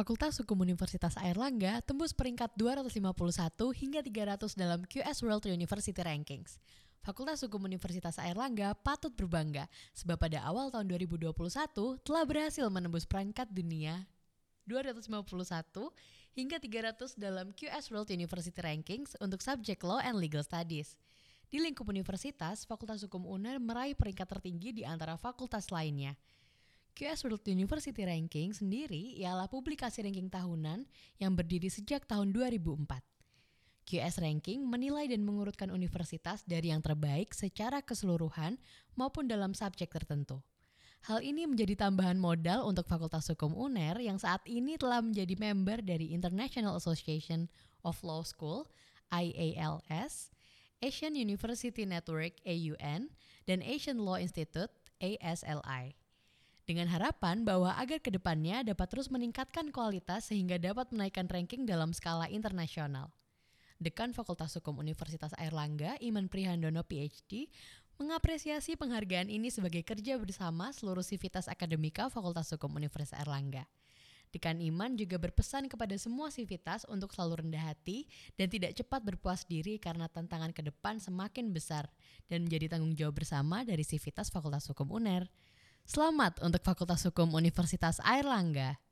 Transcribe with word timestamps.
Fakultas 0.00 0.40
Hukum 0.40 0.64
Universitas 0.64 1.12
Airlangga 1.20 1.84
tembus 1.84 2.16
peringkat 2.16 2.56
251 2.56 3.12
hingga 3.84 4.00
300 4.00 4.56
dalam 4.56 4.80
QS 4.88 5.20
World 5.20 5.44
University 5.44 6.00
Rankings. 6.00 6.56
Fakultas 7.04 7.44
Hukum 7.44 7.68
Universitas 7.68 8.16
Airlangga 8.16 8.72
patut 8.80 9.12
berbangga 9.12 9.68
sebab 9.92 10.16
pada 10.16 10.40
awal 10.48 10.72
tahun 10.72 10.88
2021 10.88 12.00
telah 12.00 12.24
berhasil 12.24 12.64
menembus 12.72 13.04
peringkat 13.04 13.52
dunia 13.52 14.08
251 14.64 15.12
hingga 16.32 16.56
300 16.56 17.20
dalam 17.20 17.52
QS 17.52 17.92
World 17.92 18.08
University 18.08 18.56
Rankings 18.56 19.20
untuk 19.20 19.44
subjek 19.44 19.84
Law 19.84 20.00
and 20.00 20.16
Legal 20.16 20.40
Studies. 20.40 20.96
Di 21.52 21.60
lingkup 21.60 21.84
universitas, 21.84 22.64
Fakultas 22.64 23.04
Hukum 23.04 23.28
UNER 23.28 23.60
meraih 23.60 23.92
peringkat 23.92 24.32
tertinggi 24.32 24.72
di 24.72 24.80
antara 24.80 25.20
fakultas 25.20 25.68
lainnya. 25.68 26.16
QS 27.00 27.24
World 27.24 27.48
University 27.48 28.04
Ranking 28.04 28.52
sendiri 28.52 29.16
ialah 29.16 29.48
publikasi 29.48 30.04
ranking 30.04 30.28
tahunan 30.28 30.84
yang 31.16 31.32
berdiri 31.32 31.72
sejak 31.72 32.04
tahun 32.04 32.28
2004. 32.36 33.00
QS 33.88 34.20
Ranking 34.20 34.68
menilai 34.68 35.08
dan 35.08 35.24
mengurutkan 35.24 35.72
universitas 35.72 36.44
dari 36.44 36.68
yang 36.68 36.84
terbaik 36.84 37.32
secara 37.32 37.80
keseluruhan 37.80 38.60
maupun 39.00 39.32
dalam 39.32 39.56
subjek 39.56 39.88
tertentu. 39.88 40.44
Hal 41.08 41.24
ini 41.24 41.48
menjadi 41.48 41.88
tambahan 41.88 42.20
modal 42.20 42.68
untuk 42.68 42.84
Fakultas 42.84 43.32
Hukum 43.32 43.56
UNER 43.56 43.96
yang 44.04 44.20
saat 44.20 44.44
ini 44.44 44.76
telah 44.76 45.00
menjadi 45.00 45.40
member 45.40 45.80
dari 45.80 46.12
International 46.12 46.76
Association 46.76 47.48
of 47.80 47.96
Law 48.04 48.20
School 48.28 48.68
IALS, 49.08 50.36
Asian 50.84 51.16
University 51.16 51.88
Network 51.88 52.36
AUN, 52.44 53.08
dan 53.48 53.64
Asian 53.64 54.04
Law 54.04 54.20
Institute 54.20 54.68
ASLI 55.00 55.96
dengan 56.70 56.86
harapan 56.86 57.42
bahwa 57.42 57.74
agar 57.74 57.98
ke 57.98 58.14
depannya 58.14 58.62
dapat 58.62 58.86
terus 58.94 59.10
meningkatkan 59.10 59.74
kualitas 59.74 60.30
sehingga 60.30 60.54
dapat 60.54 60.94
menaikkan 60.94 61.26
ranking 61.26 61.66
dalam 61.66 61.90
skala 61.90 62.30
internasional. 62.30 63.10
Dekan 63.82 64.14
Fakultas 64.14 64.54
Hukum 64.54 64.78
Universitas 64.78 65.34
Airlangga, 65.34 65.98
Iman 65.98 66.30
Prihandono 66.30 66.86
PhD, 66.86 67.50
mengapresiasi 67.98 68.78
penghargaan 68.78 69.26
ini 69.26 69.50
sebagai 69.50 69.82
kerja 69.82 70.14
bersama 70.14 70.70
seluruh 70.70 71.02
sivitas 71.02 71.50
akademika 71.50 72.06
Fakultas 72.06 72.54
Hukum 72.54 72.78
Universitas 72.78 73.18
Airlangga. 73.18 73.66
Dekan 74.30 74.62
Iman 74.62 74.94
juga 74.94 75.18
berpesan 75.18 75.66
kepada 75.66 75.98
semua 75.98 76.30
sivitas 76.30 76.86
untuk 76.86 77.10
selalu 77.10 77.42
rendah 77.42 77.74
hati 77.74 78.06
dan 78.38 78.46
tidak 78.46 78.78
cepat 78.78 79.02
berpuas 79.02 79.42
diri 79.42 79.82
karena 79.82 80.06
tantangan 80.06 80.54
ke 80.54 80.62
depan 80.62 81.02
semakin 81.02 81.50
besar 81.50 81.90
dan 82.30 82.46
menjadi 82.46 82.78
tanggung 82.78 82.94
jawab 82.94 83.18
bersama 83.18 83.66
dari 83.66 83.82
sivitas 83.82 84.30
Fakultas 84.30 84.70
Hukum 84.70 84.86
UNER. 84.86 85.26
Selamat 85.84 86.40
untuk 86.40 86.64
Fakultas 86.64 87.04
Hukum 87.04 87.36
Universitas 87.36 88.00
Airlangga. 88.00 88.80